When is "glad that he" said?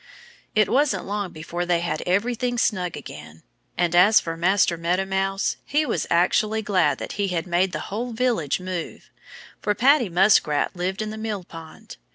6.63-7.27